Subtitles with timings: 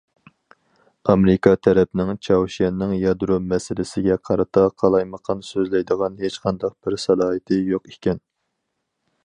[1.11, 8.25] ئامېرىكا تەرەپنىڭ چاۋشيەننىڭ يادرو مەسىلىسىگە قارىتا قالايمىقان سۆزلەيدىغان ھېچقانداق بىر سالاھىيىتى يوق ئىكەن.